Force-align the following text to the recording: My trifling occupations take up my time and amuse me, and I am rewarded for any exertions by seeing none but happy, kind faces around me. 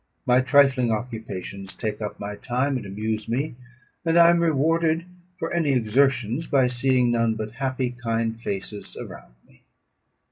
My 0.25 0.41
trifling 0.41 0.91
occupations 0.91 1.75
take 1.75 2.01
up 2.01 2.19
my 2.19 2.35
time 2.35 2.75
and 2.75 2.87
amuse 2.87 3.29
me, 3.29 3.53
and 4.03 4.17
I 4.17 4.31
am 4.31 4.39
rewarded 4.39 5.05
for 5.37 5.53
any 5.53 5.73
exertions 5.73 6.47
by 6.47 6.69
seeing 6.69 7.11
none 7.11 7.35
but 7.35 7.51
happy, 7.51 7.91
kind 7.91 8.39
faces 8.41 8.97
around 8.97 9.35
me. 9.47 9.61